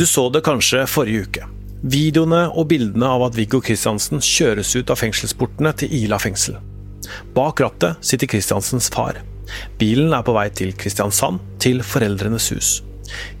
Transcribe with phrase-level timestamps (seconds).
[0.00, 1.46] Du så det kanskje forrige uke.
[1.92, 6.54] Videoene og bildene av at Viggo Kristiansen kjøres ut av fengselsportene til Ila fengsel.
[7.36, 9.18] Bak rattet sitter Kristiansens far.
[9.76, 12.70] Bilen er på vei til Kristiansand, til foreldrenes hus.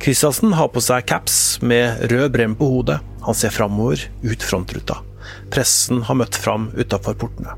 [0.04, 2.98] Kristiansen har på seg caps med rød brem på hodet.
[3.24, 4.98] Han ser framover, ut frontruta.
[5.48, 7.56] Pressen har møtt fram utafor portene.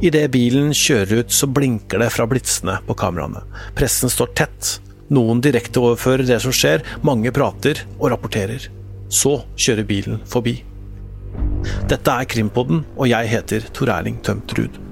[0.00, 3.44] Idet bilen kjører ut, så blinker det fra blitsene på kameraene.
[3.76, 4.78] Pressen står tett.
[5.12, 8.70] Noen direkteoverfører det som skjer, mange prater og rapporterer.
[9.12, 10.58] Så kjører bilen forbi.
[11.90, 14.83] Dette er Krimpodden, og jeg heter Tor Erling Tømt Ruud.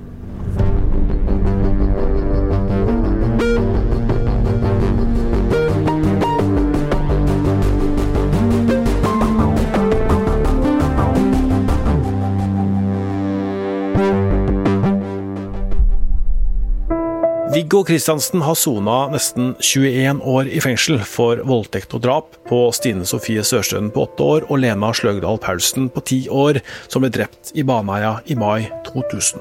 [17.73, 23.07] Viggo Kristiansen har sona nesten 21 år i fengsel for voldtekt og drap på Stine
[23.09, 26.59] Sofie Sørstøen på åtte år og Lena Sløgdal Paulsen på ti år,
[26.93, 29.41] som ble drept i Baneheia i mai 2000.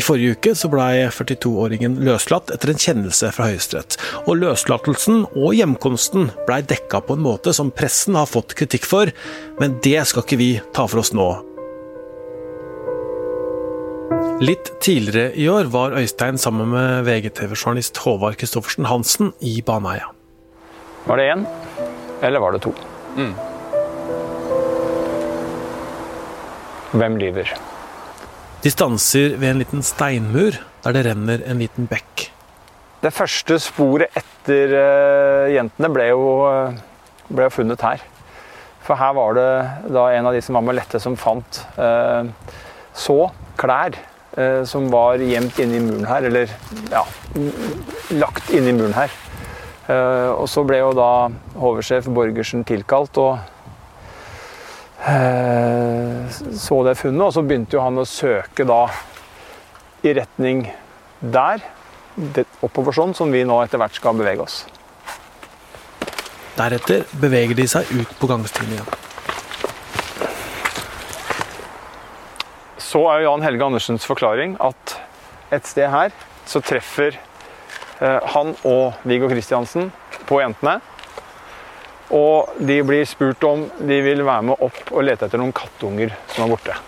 [0.00, 3.98] I forrige uke så blei 42-åringen løslatt etter en kjennelse fra Høyesterett.
[4.24, 9.12] Og løslatelsen og hjemkomsten blei dekka på en måte som pressen har fått kritikk for,
[9.60, 11.28] men det skal ikke vi ta for oss nå.
[14.38, 20.12] Litt tidligere i år var Øystein sammen med VGTV-journalist Håvard Christoffersen Hansen i Baneheia.
[21.08, 21.40] Var det én,
[22.22, 22.70] eller var det to?
[26.92, 27.50] Hvem lyver?
[28.62, 32.28] De stanser ved en liten steinmur der det renner en liten bekk.
[33.02, 36.78] Det første sporet etter eh, jentene ble jo, eh,
[37.26, 38.06] ble jo funnet her.
[38.86, 39.50] For her var det
[39.90, 42.30] da en av de som var med lette, som fant eh,
[42.94, 43.18] så
[43.58, 43.98] klær
[44.68, 46.52] som var gjemt inni muren her, eller
[46.92, 47.02] ja,
[48.20, 49.14] lagt inni muren her.
[49.88, 53.38] Eh, og så ble jo da HV-sjef Borgersen tilkalt og
[55.08, 58.82] eh, så det funnet, og så begynte jo han å søke da
[60.04, 60.66] i retning
[61.18, 61.64] der,
[62.62, 64.60] oppover sånn, som vi nå etter hvert skal bevege oss.
[66.58, 69.07] Deretter beveger de seg ut på gangstien igjen.
[72.88, 74.94] Så er Jan Helge Andersens forklaring at
[75.52, 76.12] et sted her
[76.48, 77.18] så treffer
[78.00, 79.90] eh, han og Viggo Kristiansen
[80.28, 80.78] på jentene.
[82.16, 86.14] Og de blir spurt om de vil være med opp og lete etter noen kattunger
[86.32, 86.78] som er borte.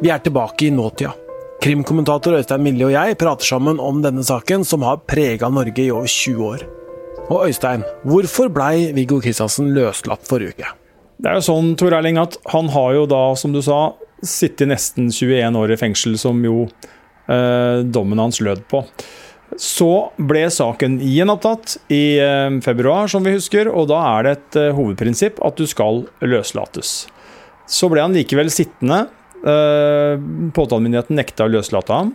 [0.00, 1.12] Vi er tilbake i nåtida.
[1.60, 5.92] Krimkommentator Øystein Millie og jeg prater sammen om denne saken, som har prega Norge i
[5.92, 6.66] over 20 år.
[7.26, 10.68] Og Øystein, hvorfor blei Viggo Kristiansen løslatt forrige uke?
[11.18, 14.70] Det er jo sånn, Tor Erling, at han har jo da, som du sa, sittet
[14.70, 16.68] nesten 21 år i fengsel, som jo
[17.26, 18.84] eh, dommen hans lød på.
[19.58, 19.90] Så
[20.22, 24.74] ble saken gjenopptatt i eh, februar, som vi husker, og da er det et eh,
[24.76, 27.08] hovedprinsipp at du skal løslates.
[27.66, 29.08] Så ble han likevel sittende.
[29.42, 30.14] Eh,
[30.54, 32.14] påtalemyndigheten nekta å løslate ham.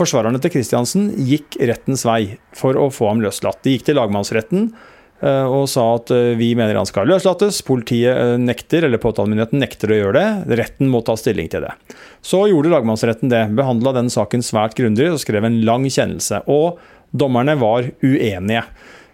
[0.00, 3.60] Forsvarerne til Kristiansen gikk rettens vei for å få ham løslatt.
[3.66, 4.70] De gikk til lagmannsretten
[5.20, 7.58] eh, og sa at eh, vi mener han skal løslates.
[7.66, 10.56] Politiet eh, nekter, eller påtalemyndigheten nekter å gjøre det.
[10.62, 11.74] Retten må ta stilling til det.
[12.24, 13.42] Så gjorde lagmannsretten det.
[13.58, 16.46] Behandla den saken svært grundig og skrev en lang kjennelse.
[16.48, 16.80] Og
[17.12, 18.64] dommerne var uenige.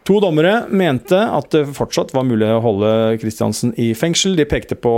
[0.06, 4.36] To dommere mente at det fortsatt var mulig å holde Kristiansen i fengsel.
[4.38, 4.94] De pekte på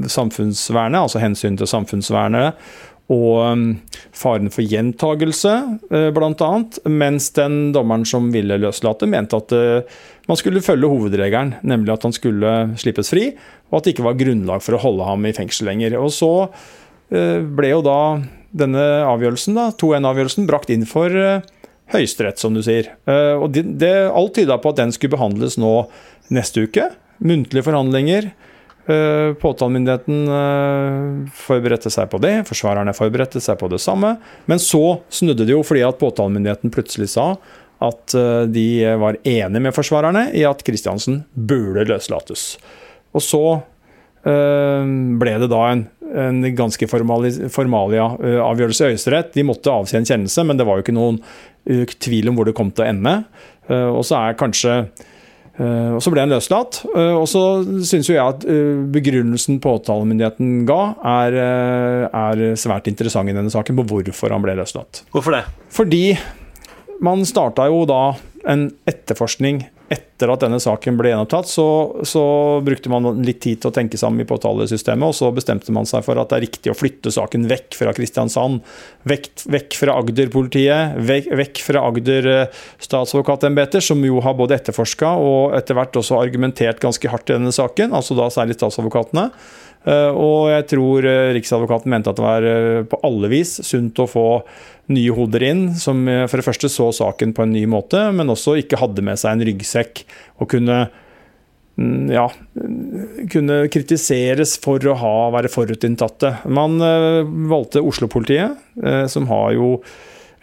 [0.00, 2.56] samfunnsvernet, altså hensyn til samfunnsvernet,
[3.12, 3.66] og um,
[4.16, 5.52] faren for gjentagelse,
[5.92, 6.48] uh, bl.a.
[6.90, 12.06] Mens den dommeren som ville løslate, mente at uh, man skulle følge hovedregelen, nemlig at
[12.08, 13.28] han skulle slippes fri,
[13.70, 15.94] og at det ikke var grunnlag for å holde ham i fengsel lenger.
[16.00, 18.00] Og så uh, ble jo da
[18.56, 21.12] denne avgjørelsen, 2-1-avgjørelsen, brakt inn for
[21.92, 22.88] Høyesterett, som du sier.
[23.36, 25.74] Og det, det, alt tyda på at den skulle behandles nå
[26.32, 26.86] neste uke.
[27.20, 28.30] Muntlige forhandlinger.
[28.86, 34.12] Uh, Påtalemyndigheten uh, forberedte seg på det, forsvarerne forberedte seg på det samme.
[34.46, 37.32] Men så snudde det jo fordi at påtalemyndigheten plutselig sa
[37.82, 42.52] at uh, de var enige med forsvarerne i at Kristiansen burde løslates.
[43.16, 43.46] Og så
[44.26, 45.84] ble det da en,
[46.18, 49.28] en ganske formalia-avgjørelse i Høyesterett.
[49.36, 51.20] De måtte avsi en kjennelse, men det var jo ikke noen
[52.02, 53.12] tvil om hvor det kom til å ende.
[53.70, 54.80] Og så er kanskje
[55.56, 56.82] og Så ble han løslatt.
[56.92, 57.42] Og så
[57.88, 58.42] syns jeg at
[58.92, 61.36] begrunnelsen påtalemyndigheten ga, er,
[62.10, 65.00] er, svært interessant i denne saken på hvorfor han ble løslatt.
[65.14, 65.46] Hvorfor det?
[65.72, 66.04] Fordi
[67.00, 68.02] man starta jo da
[68.46, 71.66] en etterforskning etter at denne saken ble gjenopptatt, så,
[72.06, 72.22] så,
[72.66, 76.02] brukte man litt tid til å tenke sammen i påtalesystemet, og så bestemte man seg
[76.06, 78.64] for at det er riktig å flytte saken vekk fra Kristiansand.
[79.06, 85.12] Vekk, vekk fra Agder-politiet, vekk, vekk, fra Agder eh, statsadvokatembeter, som jo har både etterforska
[85.22, 89.30] og etter hvert også argumentert ganske hardt i denne saken, altså da særlig statsadvokatene.
[89.86, 92.46] Eh, og jeg tror eh, Riksadvokaten mente at det var
[92.90, 94.26] på alle vis sunt å få
[94.90, 98.54] nye hoder inn, som for det første så saken på en ny måte, men også
[98.60, 100.02] ikke hadde med seg en ryggsekk
[100.38, 100.76] og kunne
[101.74, 102.28] mm, ja,
[103.32, 106.36] kunne kritiseres for å ha, være forutinntatte.
[106.46, 106.78] Man
[107.50, 108.62] valgte Oslo-politiet,
[109.10, 109.72] som har jo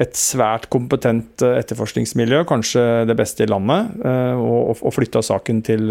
[0.03, 3.95] et svært kompetent etterforskningsmiljø, kanskje det beste i landet,
[4.43, 5.87] og flytta saken til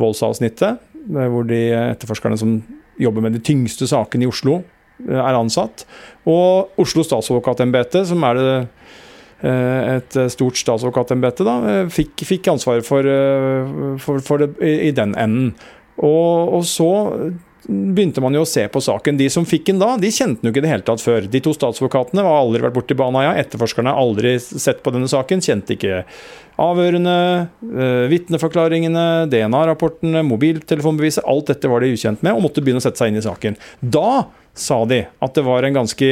[0.00, 2.56] voldsavsnittet, hvor de etterforskerne som
[3.00, 4.60] jobber med de tyngste sakene i Oslo,
[5.08, 5.86] er ansatt.
[6.28, 8.50] Og Oslo statsadvokatembete, som er det
[9.42, 11.56] eh, et stort statsadvokatembete,
[11.92, 15.54] fikk, fikk ansvaret for, eh, for, for, det i den enden.
[15.98, 16.90] Og, og, så
[17.66, 19.18] begynte man jo å se på saken.
[19.20, 21.26] De som fikk den da, de kjente den jo ikke i det hele tatt før.
[21.30, 23.34] De to statsadvokatene har aldri vært borti Baneheia.
[23.42, 26.02] Etterforskerne har aldri sett på denne saken, kjente ikke
[26.62, 27.16] avhørene,
[27.64, 31.24] eh, vitneforklaringene, DNA-rapportene, mobiltelefonbeviset.
[31.28, 33.58] Alt dette var de ukjent med, og måtte begynne å sette seg inn i saken.
[33.80, 36.10] Da sa de at det var en ganske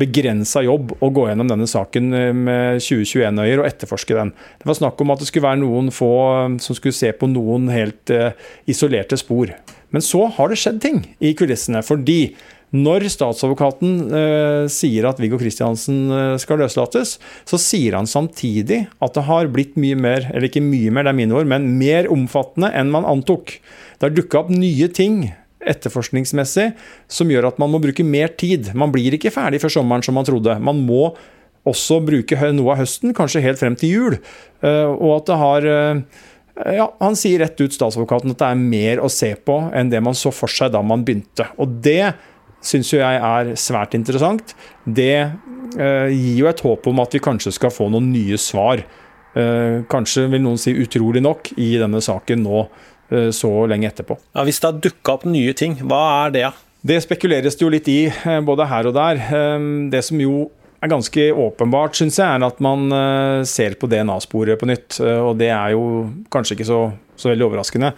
[0.00, 4.32] begrensa jobb å gå gjennom denne saken eh, med 2021-øyer og etterforske den.
[4.60, 7.28] Det var snakk om at det skulle være noen få eh, som skulle se på
[7.30, 8.32] noen helt uh,
[8.70, 9.52] isolerte spor.
[9.92, 11.82] Men så har det skjedd ting i kulissene.
[11.84, 12.34] Fordi
[12.72, 16.06] når statsadvokaten eh, sier at Viggo Kristiansen
[16.40, 20.94] skal løslates, så sier han samtidig at det har blitt mye mer, eller ikke mye
[20.94, 23.58] mer, det er mine ord, men mer omfattende enn man antok.
[23.98, 25.26] Det har dukka opp nye ting
[25.68, 26.72] etterforskningsmessig
[27.10, 28.72] som gjør at man må bruke mer tid.
[28.78, 30.58] Man blir ikke ferdig før sommeren som man trodde.
[30.62, 31.12] Man må
[31.68, 34.18] også bruke noe av høsten, kanskje helt frem til jul.
[34.64, 36.02] Eh, og at det har eh,
[36.76, 40.02] ja, Han sier rett ut, statsadvokaten, at det er mer å se på enn det
[40.04, 41.48] man så for seg da man begynte.
[41.62, 42.14] Og det
[42.62, 44.56] syns jo jeg er svært interessant.
[44.84, 48.84] Det eh, gir jo et håp om at vi kanskje skal få noen nye svar.
[49.32, 52.58] Kanskje vil noen si utrolig nok i denne saken nå
[53.34, 54.16] så lenge etterpå.
[54.32, 56.46] Ja, Hvis det har dukka opp nye ting, hva er det?
[56.82, 59.20] Det spekuleres det jo litt i, eh, både her og der.
[59.30, 60.50] Ehm, det som jo
[60.82, 64.98] er ganske åpenbart, syns jeg, er at man eh, ser på DNA-sporet på nytt.
[64.98, 66.80] Og det er jo kanskje ikke så,
[67.16, 67.92] så veldig overraskende.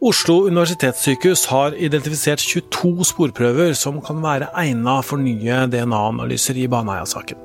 [0.00, 7.36] Oslo universitetssykehus har identifisert 22 sporprøver som kan være egnet for nye DNA-analyser i Baneheia-saken.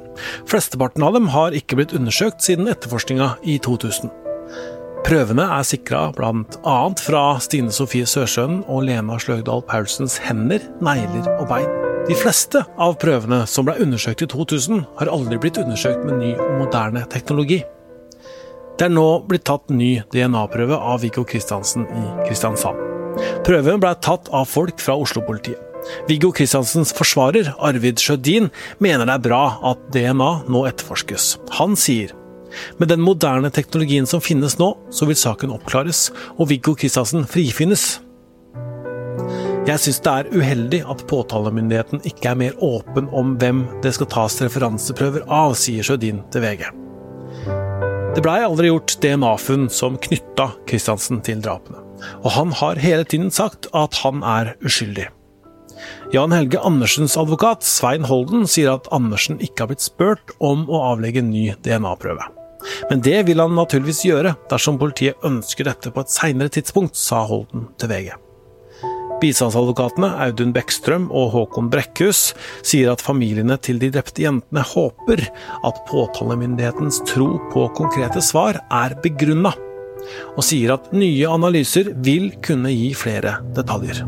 [0.47, 4.24] Flesteparten av dem har ikke blitt undersøkt siden etterforskninga i 2000.
[5.05, 6.75] Prøvene er sikra bl.a.
[6.97, 11.67] fra Stine Sofie Sørsjøen og Lena Sløgdal Paulsens hender, negler og bein.
[12.09, 16.31] De fleste av prøvene som ble undersøkt i 2000, har aldri blitt undersøkt med ny
[16.33, 17.59] og moderne teknologi.
[18.81, 22.81] Det er nå blitt tatt ny DNA-prøve av Viggo Kristiansen i Kristiansand.
[23.45, 25.61] Prøven ble tatt av folk fra Oslo-politiet.
[26.09, 28.49] Viggo Kristiansens forsvarer, Arvid Sjødin,
[28.81, 31.35] mener det er bra at DNA nå etterforskes.
[31.61, 32.17] Han sier
[32.79, 37.99] med den moderne teknologien som finnes nå, så vil saken oppklares, og Viggo Kristiansen frifinnes.
[39.65, 44.11] Jeg syns det er uheldig at påtalemyndigheten ikke er mer åpen om hvem det skal
[44.13, 46.67] tas referanseprøver av, sier Sjødin til VG.
[48.15, 51.81] Det blei aldri gjort DNA-funn som knytta Kristiansen til drapene,
[52.21, 55.09] og han har hele tiden sagt at han er uskyldig.
[56.13, 60.85] Jan Helge Andersens advokat, Svein Holden, sier at Andersen ikke har blitt spurt om å
[60.93, 62.29] avlegge ny DNA-prøve.
[62.89, 67.25] Men det vil han naturligvis gjøre dersom politiet ønsker dette på et seinere tidspunkt, sa
[67.27, 68.13] Holden til VG.
[69.21, 72.33] Bistandsadvokatene Audun Bekkstrøm og Håkon Brekkhus
[72.67, 75.23] sier at familiene til de drepte jentene håper
[75.65, 79.53] at påtalemyndighetens tro på konkrete svar er begrunna,
[80.35, 84.03] og sier at nye analyser vil kunne gi flere detaljer.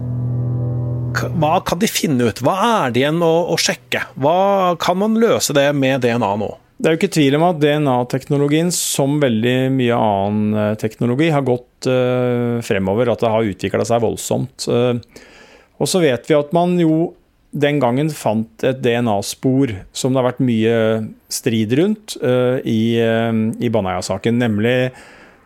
[1.17, 2.43] Hva kan de finne ut?
[2.45, 4.03] Hva er det igjen å, å sjekke?
[4.21, 6.51] Hva Kan man løse det med DNA nå?
[6.77, 11.45] Det er jo ikke tvil om at DNA-teknologien, som veldig mye annen eh, teknologi, har
[11.45, 13.09] gått uh, fremover.
[13.09, 14.67] At det har utvikla seg voldsomt.
[14.69, 15.01] Uh,
[15.81, 17.15] og så vet vi at man jo
[17.57, 20.77] den gangen fant et DNA-spor som det har vært mye
[21.33, 24.37] strid rundt uh, i, i Baneheia-saken.
[24.37, 24.77] Nemlig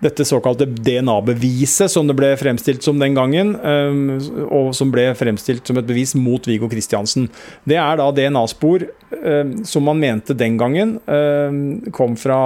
[0.02, 4.18] dette såkalte DNA-beviset, som det ble fremstilt som den gangen, um,
[4.50, 7.30] og som ble fremstilt som et bevis mot Viggo Kristiansen.
[7.70, 11.62] Det er da DNA-spor um, som man mente den gangen um,
[11.94, 12.42] kom fra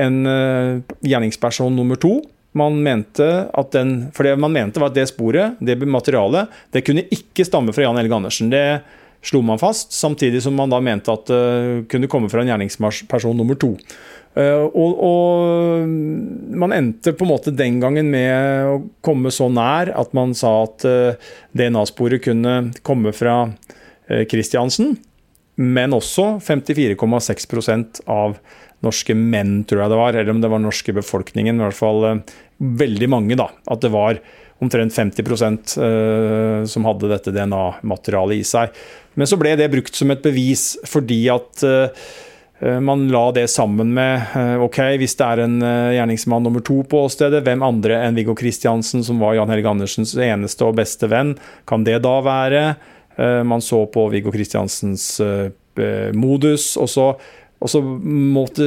[0.00, 2.20] en uh, gjerningsperson nummer to.
[2.56, 6.82] Man mente at den, for det man mente var at det sporet, det materialet, det
[6.86, 8.50] kunne ikke stamme fra Jan Helge Andersen.
[8.50, 8.64] Det
[9.22, 13.36] slo man fast, samtidig som man da mente at det kunne komme fra en gjerningsperson
[13.36, 13.74] nummer to.
[14.38, 15.88] Uh, og, og,
[16.60, 20.52] man endte på en måte den gangen med å komme så nær at man sa
[20.68, 23.42] at uh, DNA-sporet kunne komme fra
[24.30, 24.96] Kristiansen,
[25.54, 28.32] men også 54,6% av
[28.82, 32.06] norske menn, tror jeg det var, eller om det var norske befolkningen, i hvert fall
[32.58, 33.46] veldig mange, da.
[33.70, 34.18] At det var
[34.60, 35.30] omtrent 50
[35.78, 38.74] uh, som hadde dette DNA-materialet i seg.
[39.14, 41.64] Men så ble det brukt som et bevis fordi at
[42.60, 47.04] man la det sammen med uh, ok, hvis det er en gjerningsmann nummer to på
[47.06, 51.32] åstedet, hvem andre enn Viggo Kristiansen, som var Jan Helge Andersens eneste og beste venn,
[51.68, 52.64] kan det da være?
[53.44, 55.06] Man så på Viggo Kristiansens
[56.16, 57.06] modus, og så,
[57.60, 57.82] og så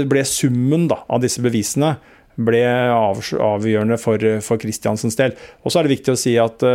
[0.09, 1.95] ble summen da, av disse bevisene
[2.35, 5.33] ble avgjørende for, for Kristiansens del.
[5.63, 6.65] Og så er det viktig å si at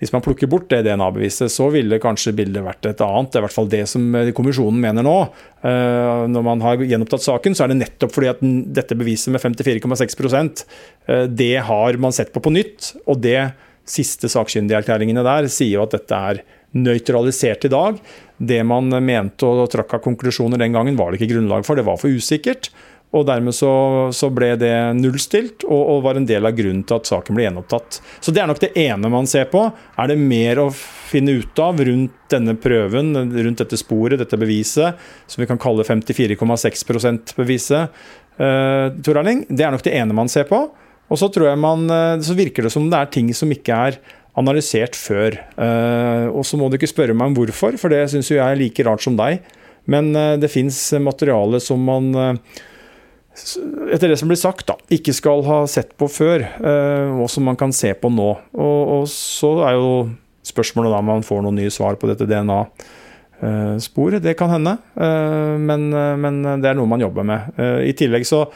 [0.00, 3.28] hvis man plukker bort det DNA-beviset, så ville kanskje bildet vært et annet.
[3.28, 5.16] Det er i hvert fall det som eh, kommisjonen mener nå.
[5.60, 8.40] Uh, når man har gjenopptatt saken, så er det nettopp fordi at
[8.80, 12.94] dette beviset med 54,6 uh, det har man sett på på nytt.
[13.04, 13.52] Og det
[13.90, 16.40] siste sakkyndigerklæringene der sier jo at dette er
[16.80, 18.00] nøytralisert i dag.
[18.40, 21.76] Det man mente og trakk av konklusjoner den gangen, var det ikke grunnlag for.
[21.76, 22.70] Det var for usikkert.
[23.10, 23.70] Og dermed så,
[24.14, 27.48] så ble det nullstilt, og, og, var en del av grunnen til at saken ble
[27.48, 27.98] gjenopptatt.
[28.22, 29.64] Så det er nok det ene man ser på.
[29.98, 35.00] Er det mer å finne ut av rundt denne prøven, rundt dette sporet, dette beviset,
[35.26, 37.98] som vi kan kalle 54,6 %-beviset,
[38.38, 39.42] eh, Tor Erling?
[39.50, 40.68] Det er nok det ene man ser på.
[41.10, 41.26] Og så,
[41.58, 43.98] man, uh, så virker det som det er ting som ikke er
[44.38, 45.34] analysert før.
[45.58, 48.46] Uh, og så må du ikke spørre meg om hvorfor, for det syns jo jeg
[48.46, 49.42] er like rart som deg.
[49.90, 52.60] Men uh, det fins materiale som man uh,
[53.94, 57.46] etter det som blir sagt, da, ikke skal ha sett på før, eh, og som
[57.46, 58.30] man kan se på nå.
[58.58, 59.92] Og, og så er jo
[60.46, 64.22] spørsmålet da om man får noen nye svar på dette DNA-sporet.
[64.24, 67.52] Det kan hende, eh, men, men, det er noe man jobber med.
[67.60, 68.46] Eh, I tillegg så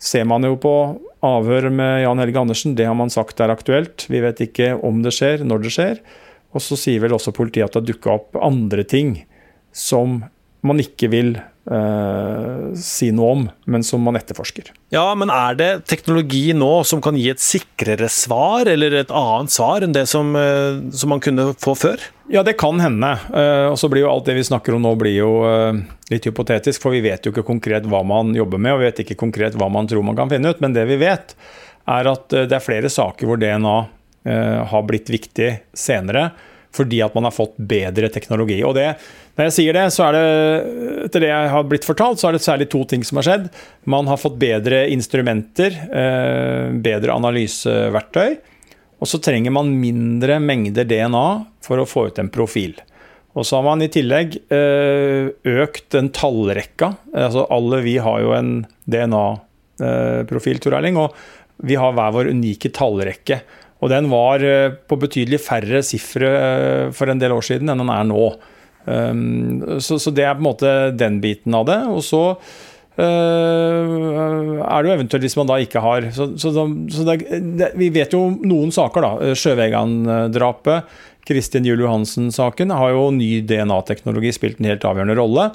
[0.00, 0.74] ser man jo på
[1.26, 2.76] avhør med Jan Helge Andersen.
[2.76, 4.06] Det har man sagt er aktuelt.
[4.12, 6.02] Vi vet ikke om det skjer, når det skjer.
[6.56, 9.20] Og så sier vel også politiet at det har dukka opp andre ting
[9.76, 10.22] som
[10.66, 11.36] man ikke vil
[11.70, 14.70] uh, si noe om, men som man etterforsker.
[14.94, 19.54] Ja, men er det teknologi nå som kan gi et sikrere svar, eller et annet
[19.54, 22.02] svar enn det som, uh, som man kunne få før?
[22.30, 23.14] Ja, det kan hende.
[23.30, 25.30] Uh, og så blir jo alt det vi snakker om nå blir jo
[26.10, 29.02] litt hypotetisk, for vi vet jo ikke konkret hva man jobber med, og vi vet
[29.04, 30.62] ikke konkret hva man tror man kan finne ut.
[30.62, 31.34] Men det vi vet,
[31.90, 33.78] er at det er flere saker hvor DNA
[34.70, 36.26] har blitt viktig senere
[36.76, 38.60] fordi at man har fått bedre teknologi.
[38.66, 38.94] Og det,
[39.36, 40.26] Når jeg sier det, så er det
[41.06, 43.48] etter det jeg har blitt fortalt, så er det særlig to ting som har skjedd.
[43.88, 48.38] Man har fått bedre instrumenter, eh, bedre analyseverktøy.
[49.00, 51.26] Og så trenger man mindre mengder DNA
[51.64, 52.76] for å få ut en profil.
[53.38, 55.30] Og så har man i tillegg eh,
[55.62, 56.92] økt den tallrekka.
[57.14, 58.52] Altså alle vi har jo en
[58.90, 61.14] DNA-profil, Tor Erling, og
[61.64, 63.40] vi har hver vår unike tallrekke.
[63.80, 67.80] Og den var eh, på betydelig færre sifre eh, for en del år siden enn
[67.80, 68.24] den er nå.
[68.80, 71.78] Um, så, det er på en måte den biten av det.
[71.92, 73.02] Og så uh,
[74.64, 76.30] er det jo eventuelt hvis man da ikke har Så,
[77.76, 79.34] vi vet jo noen saker, da.
[79.36, 80.96] Sjøvegan-drapet,
[81.28, 85.50] Kristin Juel Johansen-saken, har jo ny DNA-teknologi spilt en helt avgjørende rolle.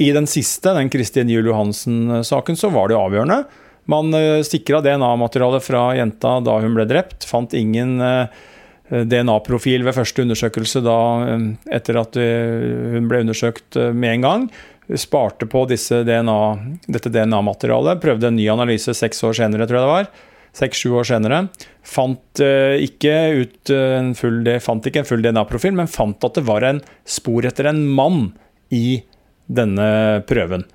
[0.00, 3.42] I den siste, den Kristin Juel Johansen-saken, så var det jo avgjørende.
[3.90, 7.26] Man stikker sikra DNA-materialet fra jenta da hun ble drept.
[7.26, 8.42] Fant ingen eh,
[8.88, 10.98] DNA-profil ved første undersøkelse da,
[11.32, 11.46] eh,
[11.78, 14.50] etter at hun ble undersøkt med en gang.
[14.98, 16.40] Sparte på DNA,
[16.86, 18.02] dette DNA-materialet.
[18.02, 20.12] Prøvde en ny analyse seks år senere, tror jeg det var.
[20.52, 21.38] Seks-sju år senere.
[21.82, 22.42] Fant,
[22.84, 26.82] ikke ut en full, fant ikke en full DNA-profil, men fant at det var en
[27.08, 28.26] spor etter en mann
[28.74, 29.00] i
[29.48, 30.66] denne prøven.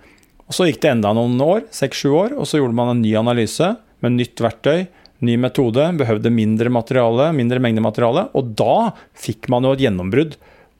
[0.48, 3.12] Og Så gikk det enda noen år, seks-sju år, og så gjorde man en ny
[3.20, 3.74] analyse
[4.04, 4.86] med nytt verktøy,
[5.25, 8.27] ny metode, behøvde mindre materiale, mindre mengde materiale.
[8.38, 10.38] Og da fikk man jo et gjennombrudd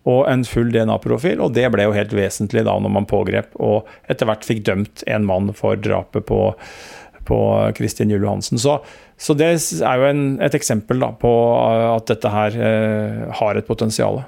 [0.08, 3.90] og en full DNA-profil, og det ble jo helt vesentlig da når man pågrep og
[4.08, 6.40] etter hvert fikk dømt en mann for drapet på,
[7.28, 7.40] på
[7.76, 8.62] Kristin Juel Johansen.
[8.62, 8.78] Så,
[9.20, 11.34] så, det er jo en, et eksempel da, på
[11.98, 14.24] at dette her eh, har et potensial.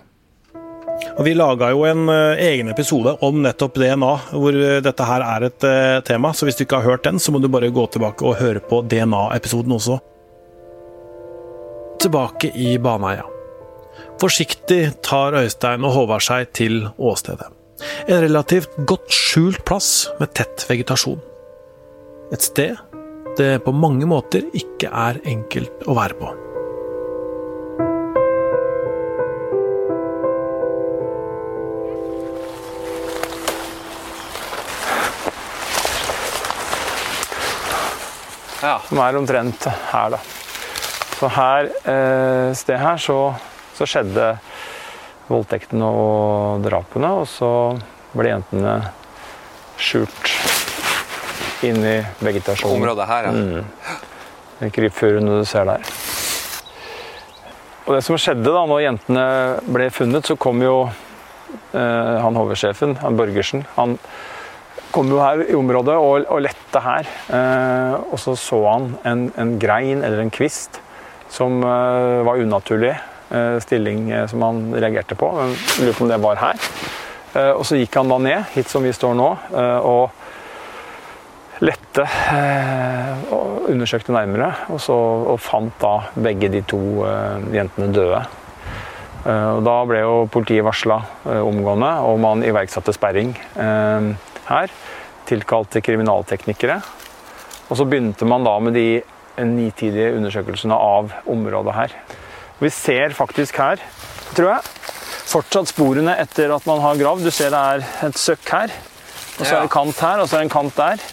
[1.18, 5.26] Og Vi laga jo en uh, egen episode om nettopp DNA, hvor uh, dette her
[5.26, 6.32] er et uh, tema.
[6.36, 8.64] Så hvis du ikke har hørt den, så må du bare gå tilbake og høre
[8.64, 10.00] på DNA-episoden også.
[12.00, 13.28] Tilbake i Baneheia.
[14.20, 17.48] Forsiktig tar Øystein og Håvard seg til åstedet.
[18.08, 21.20] En relativt godt skjult plass med tett vegetasjon.
[22.36, 22.76] Et sted
[23.40, 26.36] det på mange måter ikke er enkelt å være på.
[38.80, 38.88] Ja.
[38.88, 40.20] som er omtrent her, da.
[41.20, 43.18] Så her, eh, sted her, så,
[43.76, 44.32] så skjedde
[45.30, 47.52] voldtektene og drapene, og så
[48.16, 48.78] ble jentene
[49.80, 50.32] skjult
[51.68, 52.80] inn i vegetasjonen.
[52.80, 53.36] Området her, ja.
[53.36, 54.00] Mm.
[54.60, 55.84] Den krypfurene du ser der.
[57.86, 59.28] Og det som skjedde da når jentene
[59.68, 63.98] ble funnet, så kom jo eh, han HV-sjefen, han Borgersen, han
[64.92, 67.10] kom jo her i området og, og lette her.
[67.36, 70.82] Eh, og så så han en, en grein eller en kvist
[71.30, 75.30] som eh, var unaturlig eh, stilling eh, som han reagerte på.
[75.38, 76.72] Jeg lurer på om det var her.
[77.36, 80.10] Eh, og så gikk han da ned, hit som vi står nå, eh, og
[81.60, 82.06] lette
[83.36, 84.48] og undersøkte nærmere.
[84.72, 86.80] Og, så, og fant da begge de to
[87.52, 88.22] jentene døde.
[89.28, 91.02] Og da ble jo politiet varsla
[91.44, 94.08] omgående, og man iverksatte sperring eh,
[94.50, 94.74] her.
[95.30, 96.80] Tilkalte kriminalteknikere.
[97.70, 98.88] Og så begynte man da med de
[99.46, 101.94] nitidige undersøkelsene av området her.
[102.60, 103.80] Vi ser faktisk her,
[104.36, 104.72] tror jeg,
[105.30, 107.24] fortsatt sporene etter at man har gravd.
[107.24, 108.74] Du ser det er et søkk her,
[109.38, 111.06] og så er det kant her, og så er det en kant der.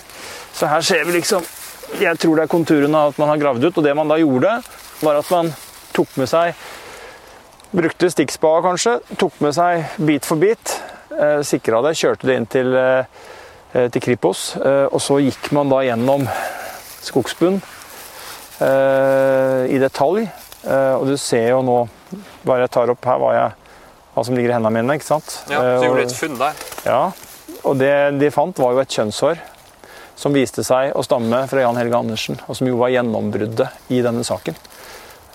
[0.57, 1.45] Så her ser vi liksom
[2.00, 3.76] Jeg tror det er konturene av at man har gravd ut.
[3.78, 4.57] Og det man da gjorde,
[5.07, 5.52] var at man
[5.95, 6.57] tok med seg
[7.76, 8.97] Brukte stikkspade, kanskje.
[9.21, 10.73] Tok med seg bit for bit.
[11.16, 14.56] Eh, Sikra det, kjørte det inn til, eh, til Kripos.
[14.56, 16.26] Eh, og så gikk man da gjennom
[17.06, 17.61] skogsbunn
[18.61, 20.26] eh, i detalj.
[20.66, 21.75] Og du ser jo nå
[22.42, 23.76] Bare jeg tar opp her hva, jeg,
[24.14, 24.96] hva som ligger i hendene mine.
[24.99, 25.37] ikke sant?
[25.50, 26.64] Ja, så gjorde du et funn der.
[26.87, 27.00] ja,
[27.66, 29.40] og det de fant var jo et kjønnshår
[30.16, 34.00] som viste seg å stamme fra Jan Helge Andersen, og som jo var gjennombruddet i
[34.04, 34.56] denne saken.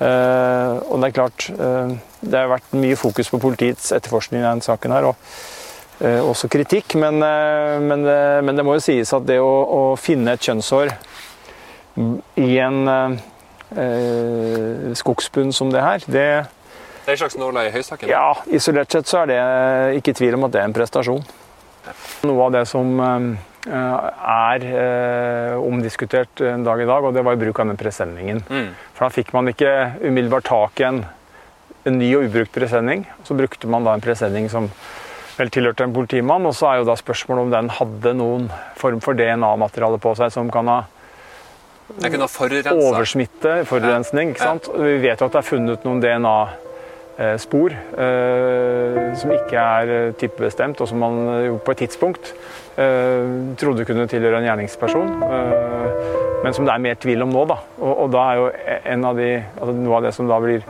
[0.01, 1.91] Uh, og det er klart, uh,
[2.25, 5.59] det har vært mye fokus på politiets etterforskning i denne saken her, og
[6.01, 9.81] også kritikk, men, eh, men, det, men det må jo sies at det å, å
[9.99, 10.93] finne et kjønnshår
[12.35, 13.19] i en eh,
[13.83, 16.25] eh, skogsbunn som det her, det
[17.01, 18.09] Det er en slags nåla i høystakken.
[18.09, 19.39] ja, isolert sett så er det
[19.99, 21.23] ikke tvil om at det er en prestasjon.
[22.29, 23.39] Noe av det som eh,
[23.71, 28.43] er eh, omdiskutert en dag i dag, og det var i bruk av den presenningen.
[28.47, 28.69] Mm.
[28.93, 31.03] For da fikk man ikke umiddelbart tak i en,
[31.83, 33.07] en ny og ubrukt presenning.
[33.25, 34.69] Så brukte man da en presenning som
[35.37, 39.01] vel tilhørte en politimann, og så er jo da spørsmålet om den hadde noen form
[39.03, 40.79] for DNA-materiale på seg som kan ha
[42.71, 44.31] oversmitte, forurensning.
[44.31, 44.69] ikke sant?
[44.77, 50.79] Vi vet jo at det er funnet noen DNA-spor eh, som ikke er eh, typebestemt,
[50.81, 52.33] og som man eh, jo på et tidspunkt
[52.79, 55.11] eh, trodde kunne tilhøre en gjerningsperson.
[55.27, 57.43] eh, men som det er mer tvil om nå.
[57.51, 57.59] da.
[57.81, 58.47] Og, og da er jo
[58.95, 60.63] en av de, altså noe av det som da blir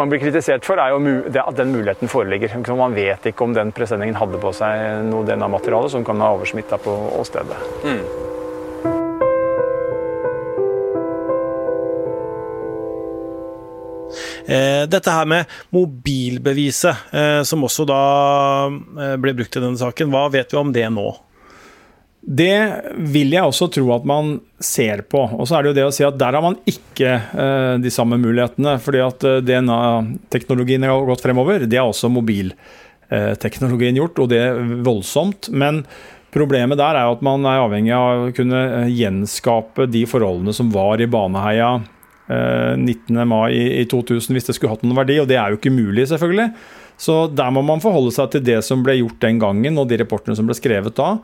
[0.00, 1.00] man blir kritisert for, er jo
[1.42, 2.56] at den muligheten foreligger.
[2.78, 6.80] Man vet ikke om den presenningen hadde på seg noe DNA-materiale som kan ha oversmitta
[6.80, 7.60] på åstedet.
[7.84, 8.04] Mm.
[14.50, 18.02] Eh, dette her med mobilbeviset, eh, som også da
[18.66, 21.12] eh, ble brukt i denne saken, hva vet vi om det nå?
[22.30, 22.58] Det
[23.10, 25.24] vil jeg også tro at man ser på.
[25.34, 27.90] Og så er det jo det å si at der har man ikke eh, de
[27.90, 28.76] samme mulighetene.
[28.78, 31.66] fordi at eh, DNA-teknologien har gått fremover.
[31.66, 35.50] Det har også mobilteknologien gjort, og det er voldsomt.
[35.50, 35.82] Men
[36.30, 40.54] problemet der er jo at man er avhengig av å kunne eh, gjenskape de forholdene
[40.54, 41.80] som var i Baneheia
[42.30, 43.24] eh, 19.
[43.26, 45.18] mai i, i 2000, hvis det skulle hatt noen verdi.
[45.18, 46.52] Og det er jo ikke mulig, selvfølgelig.
[47.00, 49.98] Så der må man forholde seg til det som ble gjort den gangen, og de
[50.02, 51.14] rapportene som ble skrevet da.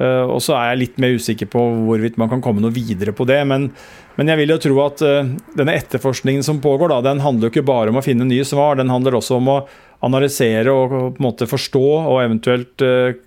[0.00, 3.12] Eh, og så er jeg litt mer usikker på hvorvidt man kan komme noe videre
[3.16, 3.40] på det.
[3.48, 3.68] Men,
[4.16, 7.54] men jeg vil jo tro at eh, denne etterforskningen som pågår, da, den handler jo
[7.54, 8.78] ikke bare om å finne nye svar.
[8.80, 9.58] Den handler også om å
[10.06, 13.18] analysere og, på en måte forstå og eventuelt eh,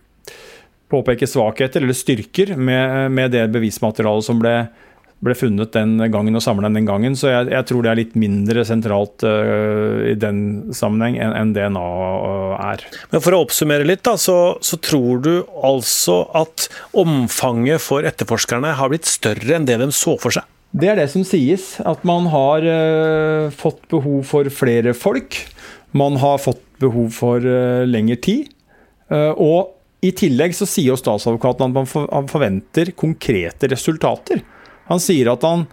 [0.94, 4.58] påpeke svakheter eller styrker med, med det bevismaterialet som ble,
[5.24, 7.16] ble funnet den gangen og samla den gangen.
[7.20, 11.54] Så jeg, jeg, tror det er litt mindre sentralt uh, i den sammenheng enn en
[11.56, 11.86] DNA
[12.72, 12.86] er.
[13.14, 15.34] Men For å oppsummere litt, da, så, så, tror du
[15.64, 16.68] altså at
[17.00, 20.48] omfanget for etterforskerne har blitt større enn det de så for seg?
[20.74, 21.76] Det er det som sies.
[21.86, 25.38] At man har uh, fått behov for flere folk.
[25.94, 28.50] Man har fått behov for uh, lengre tid.
[29.14, 34.42] og i tillegg så sier jo statsadvokaten at man forventer konkrete resultater.
[34.94, 35.66] Han sier at han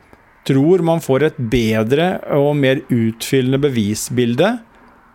[0.49, 4.55] tror man får et bedre og mer utfyllende bevisbilde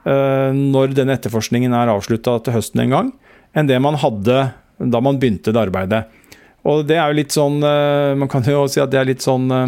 [0.06, 3.10] uh, når den etterforskningen er avslutta til høsten en gang,
[3.58, 6.06] enn det man hadde da man begynte det arbeidet.
[6.66, 9.22] Og det er jo litt sånn uh, Man kan jo si at det er litt
[9.22, 9.68] sånn uh,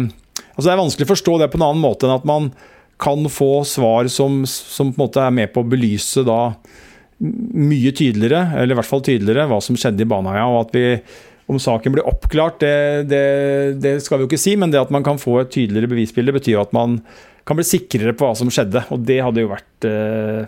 [0.50, 2.48] Altså Det er vanskelig å forstå det på en annen måte enn at man
[2.98, 6.40] kan få svar som, som på en måte er med på å belyse da
[7.18, 10.84] mye tydeligere, eller i hvert fall tydeligere, hva som skjedde i Baneheia, og at vi
[11.48, 13.24] om saken blir oppklart, det, det,
[13.80, 16.34] det, skal vi jo ikke si, men det at man kan få et tydeligere bevisbilde,
[16.36, 16.98] betyr jo at man
[17.48, 18.84] kan bli sikrere på hva som skjedde.
[18.92, 20.42] Og det hadde jo vært eh,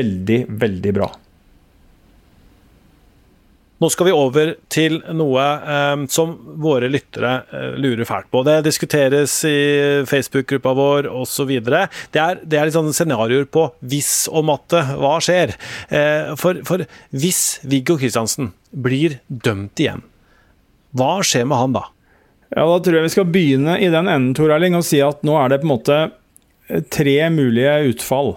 [0.00, 1.10] veldig, veldig bra.
[3.78, 8.42] Nå skal vi over til noe eh, som våre lyttere eh, lurer fælt på.
[8.46, 9.58] Det diskuteres i
[10.08, 11.52] Facebook-gruppa vår osv.
[11.62, 11.84] Det,
[12.18, 14.82] er, det er litt sånne scenarioer på hvis og matte.
[14.98, 15.54] Hva skjer?
[15.94, 16.82] Eh, for, for,
[17.14, 20.02] hvis Viggo Kristiansen blir dømt igjen,
[20.98, 21.84] hva skjer med han da?
[22.48, 25.22] Ja, Da tror jeg vi skal begynne i den enden Tor Erling, og si at
[25.26, 28.34] nå er det på en måte eh, tre mulige utfall.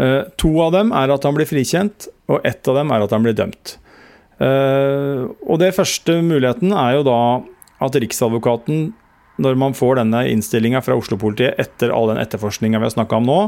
[0.00, 3.12] Eh, to av dem er at han blir frikjent, og ett av dem er at
[3.12, 3.76] han blir dømt.
[4.40, 7.20] Uh, og det første muligheten er jo da
[7.84, 8.90] at Riksadvokaten,
[9.40, 13.28] når man får denne innstillinga fra Oslo-politiet etter all den etterforskninga vi har snakka om
[13.28, 13.38] nå,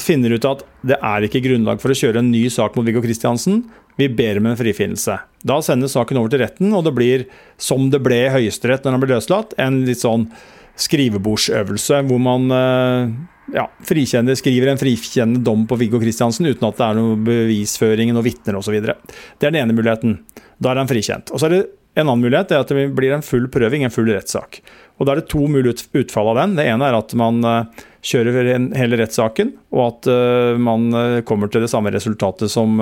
[0.00, 3.02] finner ut at det er ikke grunnlag for å kjøre en ny sak mot Viggo
[3.04, 3.62] Kristiansen.
[4.00, 5.18] Vi ber om en frifinnelse.
[5.44, 7.26] Da sendes saken over til retten, og det blir,
[7.60, 10.30] som det ble i Høyesterett når han ble løslatt, en litt sånn
[10.80, 13.12] skrivebordsøvelse hvor man uh,
[13.52, 18.26] ja, skriver en frikjennende dom på Viggo Kristiansen uten at det er noe bevisføring, noen
[18.26, 18.78] vitner osv.
[18.80, 20.20] Det er den ene muligheten.
[20.62, 21.32] Da er han frikjent.
[21.32, 21.62] Og så er det
[21.94, 24.62] en annen mulighet det er at det blir en full prøving, en full rettssak.
[24.96, 26.54] Og Da er det to mulige utfall av den.
[26.56, 31.52] Det ene er at man eh, kjører hele rettssaken, og at eh, man eh, kommer
[31.52, 32.80] til det samme resultatet som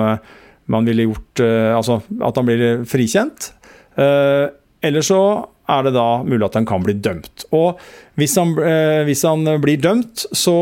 [0.71, 3.49] man ville gjort Altså at han blir frikjent.
[3.97, 5.17] Eller så
[5.69, 7.45] er det da mulig at han kan bli dømt.
[7.55, 7.79] Og
[8.19, 10.57] hvis han, eh, hvis han blir dømt, så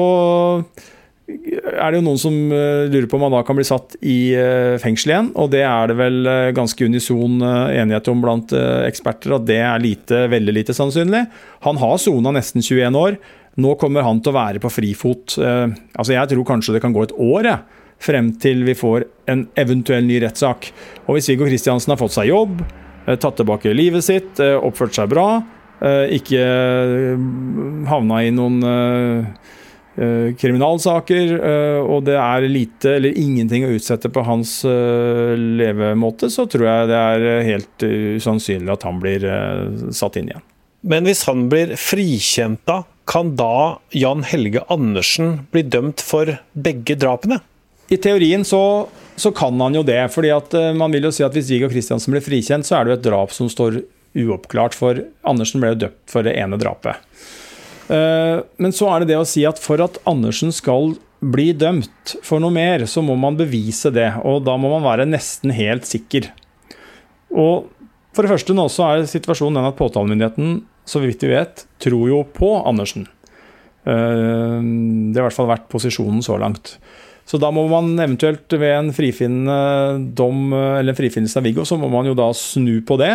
[1.29, 4.33] er det jo noen som eh, lurer på om han da kan bli satt i
[4.37, 5.31] eh, fengsel igjen.
[5.39, 8.53] Og det er det vel ganske unison enighet om blant
[8.87, 11.25] eksperter at det er lite, veldig lite sannsynlig.
[11.67, 13.19] Han har sona nesten 21 år.
[13.59, 15.35] Nå kommer han til å være på frifot.
[15.41, 19.41] Altså Jeg tror kanskje det kan gå et år jeg, frem til vi får en
[19.59, 20.69] eventuell ny rettssak.
[21.09, 24.97] Og hvis Viggo Kristiansen har fått seg jobb, Eh, tatt tilbake livet sitt, eh, oppført
[24.97, 25.43] seg bra.
[25.81, 26.43] Eh, ikke
[27.89, 28.59] havna i noen
[30.39, 31.33] kriminalsaker,
[31.83, 36.99] og det er lite eller ingenting å utsette på hans levemåte, så tror jeg det
[36.99, 37.83] er helt
[38.15, 39.25] usannsynlig at han blir
[39.91, 40.45] satt inn igjen.
[40.87, 46.95] Men hvis han blir frikjent da, kan da Jan Helge Andersen bli dømt for begge
[46.95, 47.41] drapene?
[47.89, 48.61] I teorien så
[49.19, 50.01] så kan han jo det.
[50.13, 52.85] fordi at eh, man vil jo si at Hvis Viggo Kristiansen blir frikjent, så er
[52.85, 53.81] det jo et drap som står
[54.17, 54.77] uoppklart.
[54.77, 57.01] For Andersen ble jo døpt for det ene drapet.
[57.91, 62.15] Eh, men så er det det å si at for at Andersen skal bli dømt
[62.23, 64.13] for noe mer, så må man bevise det.
[64.23, 66.31] Og da må man være nesten helt sikker.
[67.35, 67.67] Og
[68.15, 72.07] for det første nå så er situasjonen den at påtalemyndigheten, så vidt vi vet, tror
[72.09, 73.05] jo på Andersen.
[73.83, 76.77] Eh, det har i hvert fall vært posisjonen så langt.
[77.29, 81.77] Så da må man eventuelt ved en frifinnende dom eller en frifinnelse av Viggo, så
[81.77, 83.13] må man jo da snu på det.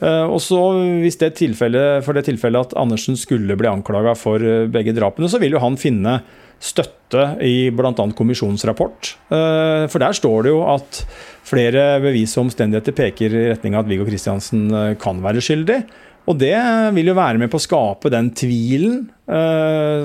[0.00, 0.58] Eh, og så
[1.02, 5.28] hvis det tilfellet, For det tilfellet at Andersen skulle bli anklaga for eh, begge drapene,
[5.28, 6.20] så vil jo han finne
[6.60, 7.92] støtte i bl.a.
[8.16, 9.14] kommisjonens rapport.
[9.32, 11.02] Eh, for der står det jo at
[11.48, 14.68] flere bevis og omstendigheter peker i retning av at Viggo Kristiansen
[15.00, 15.82] kan være skyldig.
[16.28, 16.54] Og det
[16.94, 19.08] vil jo være med på å skape den tvilen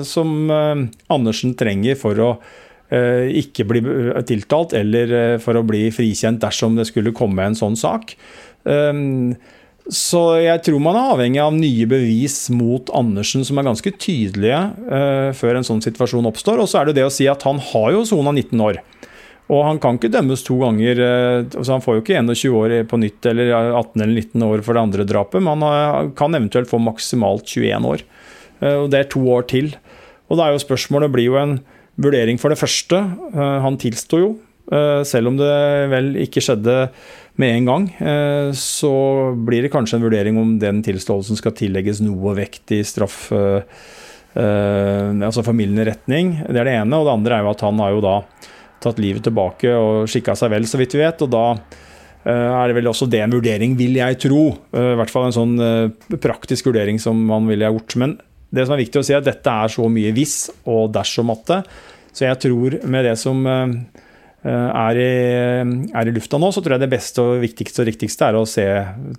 [0.08, 0.48] som
[1.12, 6.42] Andersen trenger for å Eh, ikke bli eh, tiltalt, eller eh, for å bli frikjent
[6.44, 8.14] dersom det skulle komme en sånn sak.
[8.70, 9.34] Ehm,
[9.86, 14.58] så jeg tror man er avhengig av nye bevis mot Andersen som er ganske tydelige
[15.38, 16.58] før en sånn situasjon oppstår.
[16.58, 18.80] Og så er det det å si at han har jo sona 19 år.
[19.46, 20.98] Og han kan ikke dømmes to ganger.
[21.54, 24.74] så Han får jo ikke 21 år på nytt eller 18 eller 19 år for
[24.74, 28.02] det andre drapet, men han kan eventuelt få maksimalt 21 år.
[28.72, 29.70] Og det er to år til.
[30.26, 31.60] Og da er jo spørsmålet blir jo en
[32.00, 32.98] vurdering for det første.
[33.32, 34.32] Eh, han tilsto jo,
[34.70, 35.52] eh, selv om det
[35.92, 36.90] vel ikke skjedde
[37.40, 37.86] med en gang.
[38.00, 42.82] Eh, så blir det kanskje en vurdering om den tilståelsen skal tillegges noe vekt i
[42.84, 43.30] straff
[44.36, 46.44] altså formildende retning.
[46.44, 46.92] Det er det ene.
[46.92, 48.16] Og det andre er jo at han har jo da
[48.84, 51.22] tatt livet tilbake og skikka seg vel, så vidt vi vet.
[51.24, 51.56] Og da
[52.28, 54.42] er det vel også det en vurdering, vil jeg tro.
[54.76, 55.56] I hvert fall en sånn
[56.20, 57.96] praktisk vurdering som man ville gjort.
[57.96, 58.18] Men
[58.54, 60.38] det som er viktig å si, er at dette er så mye hvis
[60.70, 61.62] og dersom matte.
[62.16, 63.74] Så jeg tror med det som eh,
[64.46, 65.10] er i,
[65.90, 68.46] er i, lufta nå, så tror jeg det beste og viktigste og riktigste er å
[68.48, 68.64] se,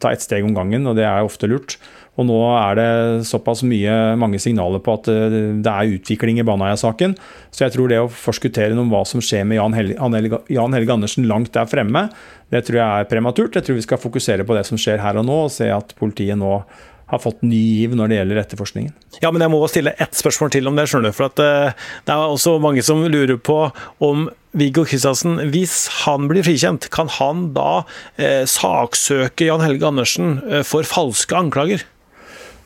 [0.02, 1.78] ta ett steg om gangen, og det er ofte lurt.
[2.18, 2.90] Og nå er det
[3.30, 7.14] såpass mye, mange signaler på at eh, det er utvikling i Baneheia-saken.
[7.54, 10.98] Så jeg tror det å forskuttere om hva som skjer med Jan Helge, Jan Helge
[10.98, 12.08] Andersen langt der fremme,
[12.50, 13.60] det tror jeg er prematurt.
[13.60, 15.94] Jeg tror vi skal fokusere på det som skjer her og nå, og se at
[16.00, 16.62] politiet nå
[17.08, 18.96] har fått ny giv når det gjelder etterforskningen.
[19.22, 20.88] Ja, men jeg må stille ett spørsmål til om det.
[20.92, 23.60] skjønner du, for at uh, Det er også mange som lurer på
[24.04, 30.40] om Viggo Kristiansen, hvis han blir frikjent, kan han da uh, saksøke Jan Helge Andersen
[30.48, 31.86] uh, for falske anklager?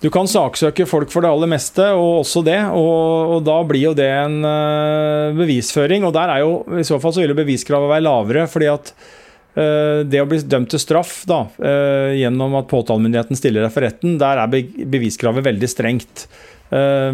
[0.01, 2.57] Du kan saksøke folk for det aller meste, og også det.
[2.73, 4.39] Og, og da blir jo det en
[5.37, 6.07] bevisføring.
[6.07, 8.47] Og der er jo, i så fall så vil beviskravet være lavere.
[8.49, 8.89] fordi at
[9.53, 14.13] det å bli dømt til straff da, eh, gjennom at påtalemyndigheten stiller deg for retten,
[14.21, 16.27] der er beviskravet veldig strengt.
[16.71, 17.11] Eh,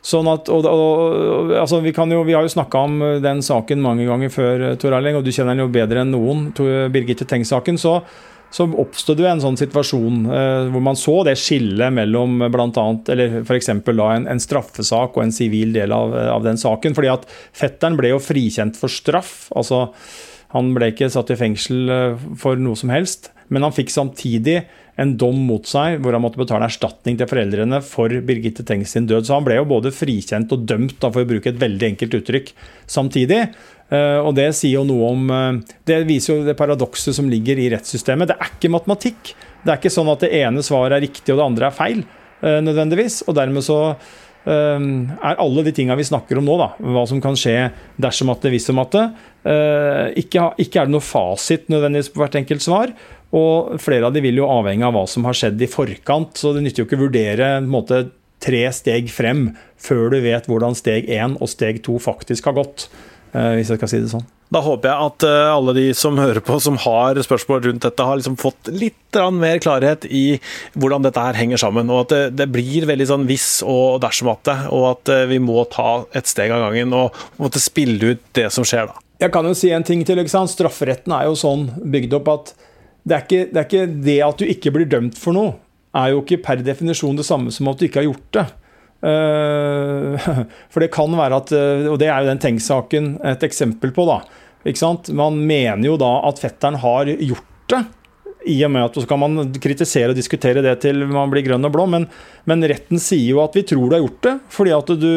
[0.00, 4.08] sånn at, og, og, altså vi, jo, vi, har jo snakka om den saken mange
[4.08, 6.48] ganger før, Tor Erling, og du kjenner den jo bedre enn noen.
[6.90, 7.78] Birgitte Tengs-saken.
[7.78, 8.00] Så,
[8.50, 12.86] så oppstod jo en sånn situasjon eh, hvor man så det skillet mellom bl.a.
[13.12, 13.70] eller f.eks.
[13.70, 16.96] En, en straffesak og en sivil del av, av, den saken.
[16.96, 19.46] fordi at fetteren ble jo frikjent for straff.
[19.54, 19.86] altså
[20.54, 24.60] han ble ikke satt i fengsel eh, for noe som helst, men han fikk samtidig
[25.00, 29.06] en dom mot seg hvor han måtte betale erstatning til foreldrene for Birgitte Tengs sin
[29.08, 29.26] død.
[29.26, 32.16] Så han ble jo både frikjent og dømt, da, for å bruke et veldig enkelt
[32.20, 32.54] uttrykk,
[32.90, 33.44] samtidig.
[33.90, 37.58] Eh, og Det sier jo noe om, eh, det viser jo det paradokset som ligger
[37.58, 38.32] i rettssystemet.
[38.32, 39.34] Det er ikke matematikk.
[39.62, 42.02] Det er ikke sånn at det ene svaret er riktig og det andre er feil,
[42.40, 43.18] nødvendigvis.
[43.28, 43.80] Og dermed så
[44.48, 48.40] er alle de tinga vi snakker om nå, da, hva som kan skje dersom at
[48.44, 49.06] det, hvis om at det.
[49.50, 52.94] Eh, ikke er det noe fasit nødvendigvis på hvert enkelt svar.
[53.36, 56.54] Og flere av de vil jo avhenge av hva som har skjedd i forkant, så
[56.54, 58.08] det nytter jo ikke å vurdere en måte,
[58.40, 62.86] tre steg frem før du vet hvordan steg én og steg to faktisk har gått,
[63.34, 64.24] eh, hvis jeg skal si det sånn.
[64.50, 68.06] Da håper jeg at eh, alle de som hører på, som har spørsmål rundt dette,
[68.06, 68.96] har liksom fått litt
[69.34, 70.40] mer klarhet i
[70.78, 71.90] hvordan dette her henger sammen.
[71.90, 75.38] Og at det, blir veldig sånn hvis og dersom at det, og at eh, vi
[75.42, 78.98] må ta et steg av gangen og måtte spille ut det som skjer da.
[79.20, 80.18] Jeg kan jo si en ting til.
[80.18, 80.50] ikke sant?
[80.50, 82.54] Strafferetten er jo sånn bygd opp at
[83.06, 85.54] det er, ikke, det er ikke det at du ikke blir dømt for noe,
[85.96, 88.46] er jo ikke per definisjon det samme som at du ikke har gjort det.
[89.00, 90.28] Eh,
[90.72, 91.52] for det kan være at
[91.88, 94.20] Og det er jo den Tengs-saken et eksempel på, da.
[95.16, 97.84] Man mener jo da at fetteren har gjort det.
[98.48, 101.64] I og med at Så kan man kritisere og diskutere det til man blir grønn
[101.68, 102.06] og blå, men,
[102.48, 105.12] men retten sier jo at vi tror du har gjort det, fordi at du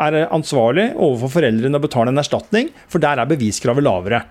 [0.00, 4.22] er ansvarlig overfor foreldrene å betale en erstatning, for der er beviskravet lavere.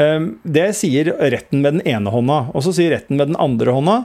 [0.00, 3.74] Ehm, det sier retten med den ene hånda, og så sier retten med den andre
[3.76, 3.96] hånda.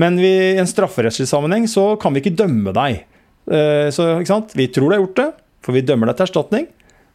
[0.00, 3.02] Men i en strafferettslig sammenheng så kan vi ikke dømme deg.
[3.50, 4.22] Ehm, så
[4.54, 5.30] Vi tror du har gjort det,
[5.62, 6.66] for vi dømmer deg til erstatning.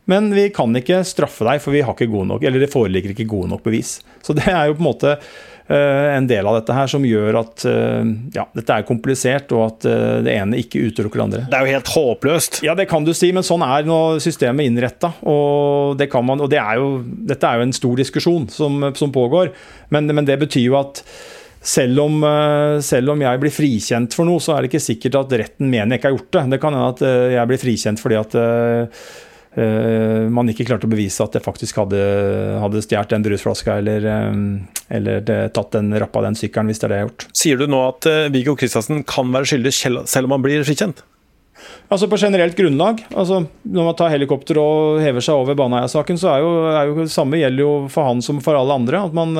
[0.07, 3.11] Men vi kan ikke straffe deg, for vi har ikke god nok, eller det foreligger
[3.11, 3.99] ikke gode nok bevis.
[4.23, 7.41] Så det er jo på en måte eh, en del av dette her som gjør
[7.41, 11.43] at eh, ja, dette er komplisert, og at eh, det ene ikke utelukker det andre.
[11.51, 12.61] Det er jo helt håpløst.
[12.63, 15.11] Ja, det kan du si, men sånn er nå systemet innretta.
[15.27, 19.51] Og, det og det er jo, dette er jo en stor diskusjon som, som pågår,
[19.91, 21.03] men, men, det betyr jo at
[21.67, 22.21] selv om,
[22.86, 25.95] selv om, jeg blir frikjent for noe, så er det ikke sikkert at retten mener
[25.95, 26.43] jeg ikke har gjort det.
[26.53, 27.01] Det kan hende at
[27.36, 28.38] jeg blir frikjent fordi at
[29.58, 31.99] uh, man ikke klarte å bevise at jeg faktisk hadde,
[32.62, 34.47] hadde stjålet den brusflaska eller, um,
[34.93, 37.27] eller tatt den, rappa den sykkelen, hvis det er det jeg har gjort.
[37.41, 41.03] Sier du nå at uh, Viggo Kristiansen kan være skyldig selv om han blir frikjent?
[41.89, 43.01] Altså På generelt grunnlag.
[43.15, 46.97] altså Når man tar helikopter og hever seg over Baneheia-saken, så er jo, er jo
[47.01, 49.01] det samme gjelder jo for han som for alle andre.
[49.08, 49.34] at man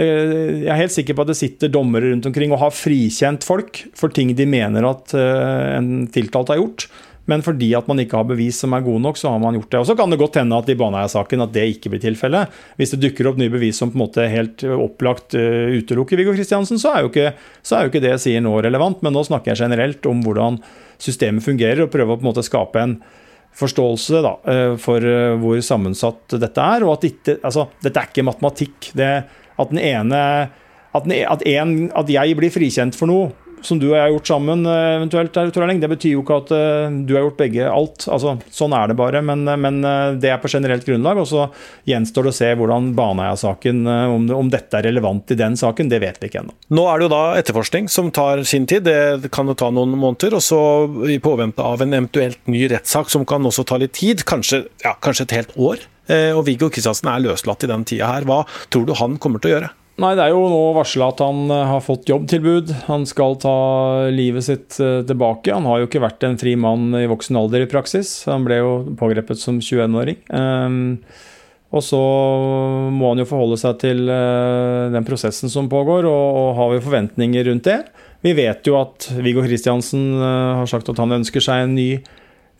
[0.00, 3.82] jeg er helt sikker på at det sitter dommere rundt omkring og har frikjent folk
[3.98, 6.86] for ting de mener at en tiltalt har gjort.
[7.30, 9.70] Men fordi at man ikke har bevis som er gode nok, så har man gjort
[9.70, 9.80] det.
[9.80, 12.50] Og Så kan det godt hende at i Baneheia-saken at det ikke blir tilfellet.
[12.80, 16.34] Hvis det dukker opp nye bevis som på en måte helt opplagt uh, utelukker Viggo
[16.34, 19.04] Kristiansen, så er, ikke, så er, jo ikke, det jeg sier nå relevant.
[19.06, 20.58] Men nå snakker jeg generelt om hvordan
[21.02, 22.96] systemet fungerer, og prøver å på en måte skape en
[23.52, 24.30] forståelse da,
[24.80, 25.04] for
[25.42, 26.86] hvor sammensatt dette er.
[26.86, 28.90] Og at ikke, altså, dette er ikke matematikk.
[28.96, 29.10] Det,
[29.60, 30.24] at den ene
[30.92, 33.30] at, den, at, en, at jeg blir frikjent for noe,
[33.62, 36.94] som du og jeg har gjort sammen, eventuelt, eventuelt, det betyr jo ikke at eh,
[37.06, 38.06] du har gjort begge alt.
[38.10, 39.78] Altså, sånn er det bare, men, eh, men
[40.18, 41.20] det er på generelt grunnlag.
[41.22, 41.46] Og så
[41.88, 46.02] gjenstår det å se hvordan Baneheia-saken, om, om, dette er relevant i den saken, det
[46.02, 46.56] vet vi ikke ennå.
[46.74, 49.94] Nå er det jo da etterforskning som tar sin tid, det kan jo ta noen
[49.94, 50.34] måneder.
[50.38, 50.60] Og så
[51.06, 54.96] i påvente av en eventuelt ny rettssak som kan også ta litt tid, kanskje, ja,
[54.98, 55.86] kanskje et helt år.
[56.10, 58.26] Og Viggo Kristiansen er løslatt i den tida her.
[58.26, 58.42] Hva
[58.74, 59.70] tror du han kommer til å gjøre?
[60.00, 62.70] Nei, det er jo nå varsla at han eh, har fått jobbtilbud.
[62.88, 63.56] Han skal ta
[64.10, 65.52] livet sitt eh, tilbake.
[65.52, 68.22] Han har jo ikke vært en fri mann i voksen alder i praksis.
[68.30, 70.22] Han ble jo pågrepet som 21-åring.
[70.32, 70.80] Um,
[71.72, 72.00] og så
[72.92, 74.02] må han jo forholde seg til
[74.92, 77.78] den prosessen som pågår, og, har vi forventninger rundt det.
[78.20, 81.86] Vi vet jo at Viggo Kristiansen har sagt at han ønsker seg en ny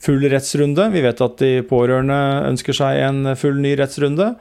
[0.02, 0.88] full rettsrunde.
[0.94, 4.32] Vi vet at de pårørende ønsker seg en full ny rettsrunde.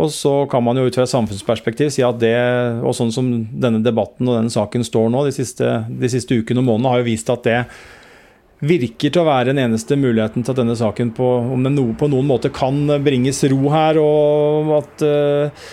[0.00, 2.36] Og så kan man jo ut fra et samfunnsperspektiv si at det,
[2.80, 6.62] og sånn som denne debatten og denne saken står nå, de siste, de siste ukene
[6.62, 7.58] og månedene, har jo vist at det
[8.62, 12.08] virker til å være den eneste muligheten til at denne saken på, om den på
[12.08, 15.66] noen måte kan bringes ro her, og at uh,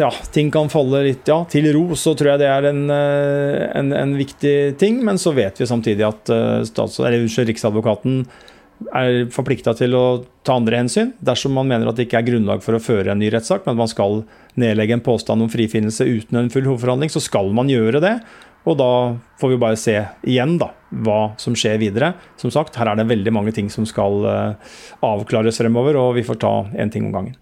[0.00, 3.94] ja, ting kan falle litt ja, til ro, så tror jeg det er en, en,
[3.94, 4.98] en viktig ting.
[5.06, 8.24] Men så vet vi samtidig at uh, stats, eller, Riksadvokaten
[8.92, 10.04] er forplikta til å
[10.46, 13.22] ta andre hensyn dersom man mener at det ikke er grunnlag for å føre en
[13.22, 14.20] ny rettssak, men at man skal
[14.60, 18.18] nedlegge en påstand om frifinnelse uten en full hovedforhandling, så skal man gjøre det.
[18.66, 18.90] Og da
[19.40, 19.94] får vi bare se
[20.26, 20.72] igjen da,
[21.06, 22.12] hva som skjer videre.
[22.40, 24.72] Som sagt, her er det veldig mange ting som skal uh,
[25.06, 27.36] avklares fremover, og vi får ta én ting om gangen.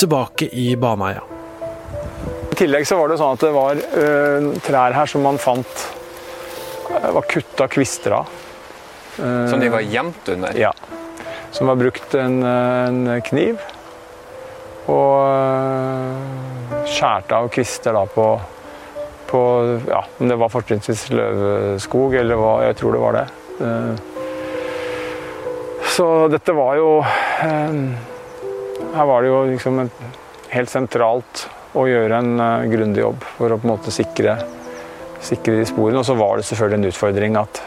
[0.00, 1.26] Tilbake i Baneheia.
[2.48, 4.06] I tillegg så var det sånn at det var ø,
[4.64, 5.84] trær her som man fant
[6.88, 8.37] uh, var kutta kvister av.
[9.18, 10.54] Som de var gjemt under?
[10.58, 10.72] Ja.
[11.50, 13.58] Som var brukt en, en kniv.
[14.88, 18.26] Og skjærte av kvister da på,
[19.28, 19.40] på
[19.88, 23.26] ja, Om det var fortrinnsvis løvskog, eller hva Jeg tror det var det.
[25.98, 29.74] Så dette var jo Her var det jo liksom
[30.48, 32.32] helt sentralt å gjøre en
[32.72, 34.38] grundig jobb for å på en måte sikre,
[35.20, 36.00] sikre de sporene.
[36.00, 37.60] Og så var det selvfølgelig en utfordring at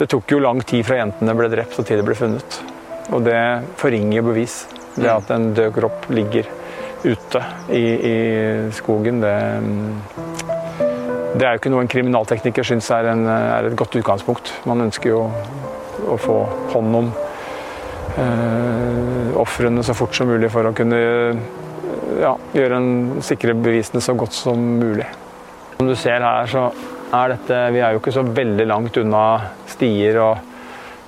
[0.00, 2.60] det tok jo lang tid fra jentene ble drept og til de ble funnet.
[3.12, 3.40] Og det
[3.80, 4.62] forringer bevis.
[4.96, 6.48] Det at en død kropp ligger
[7.04, 7.40] ute
[7.72, 8.14] i, i
[8.76, 9.34] skogen, det,
[11.36, 14.52] det er jo ikke noe en kriminaltekniker syns er, en, er, et godt utgangspunkt.
[14.68, 15.22] Man ønsker jo
[16.10, 16.36] å få
[16.72, 17.10] hånd om
[18.20, 21.00] eh, ofrene så fort som mulig for å kunne
[22.20, 25.06] ja, gjøre en, sikre bevisene så godt som mulig.
[25.76, 26.70] Som du ser her, så
[27.10, 29.24] er dette Vi er jo ikke så veldig langt unna
[29.70, 30.46] stier og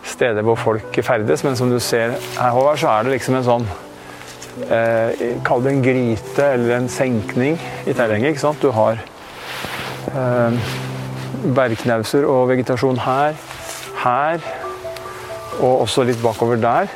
[0.02, 3.46] steder hvor folk ferdes, men som du ser her, Håvard, så er det liksom en
[3.46, 3.66] sånn
[4.66, 8.32] eh, Kall det en gryte eller en senkning i terrenget.
[8.32, 8.62] ikke sant?
[8.62, 8.98] Du har
[10.10, 10.58] eh,
[11.54, 13.38] bergknauser og vegetasjon her,
[14.02, 14.42] her
[15.60, 16.90] og også litt bakover der.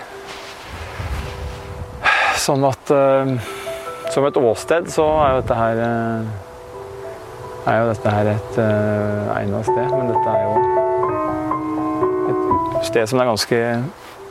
[2.43, 3.55] Sånn at eh,
[4.15, 6.46] som et åsted så er jo dette her eh,
[7.67, 10.53] er jo dette her et uh, egnet sted, men dette er jo
[12.31, 13.61] et sted som er ganske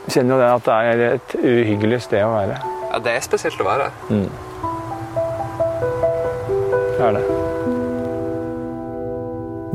[0.06, 2.60] Kjenner jo det at det er et uhyggelig sted å være.
[2.92, 3.94] Ja, det er spesielt å være her.
[4.06, 4.30] Mm.
[6.94, 7.24] Det er det.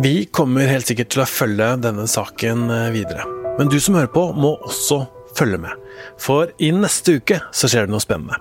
[0.02, 3.28] Vi kommer helt sikkert til å følge denne saken eh, videre.
[3.60, 5.04] Men du som hører på, må også
[5.38, 5.76] følge med.
[6.16, 8.40] For i neste uke så skjer det noe spennende.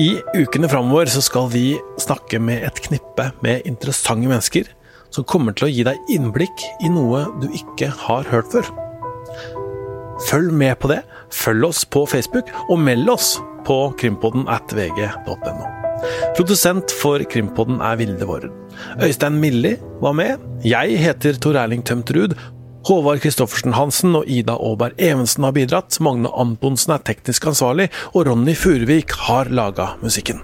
[0.00, 4.70] I ukene framover så skal vi snakke med et knippe med interessante mennesker
[5.12, 8.70] som kommer til å gi deg innblikk i noe du ikke har hørt før.
[10.30, 11.02] Følg med på det,
[11.34, 13.34] følg oss på Facebook, og meld oss
[13.68, 15.68] på krimpodden at vg.no.
[16.38, 18.54] Produsent for Krimpodden er Vilde Våren.
[19.04, 20.40] Øystein Milli var med.
[20.66, 22.32] Jeg heter Tor Erling Tømterud,
[22.82, 28.26] Håvard Kristoffersen Hansen og Ida Aaberg Evensen har bidratt, Magne Antonsen er teknisk ansvarlig, og
[28.26, 30.42] Ronny Furuvik har laga musikken.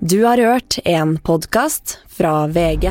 [0.00, 2.90] Du har hørt en podkast fra VG.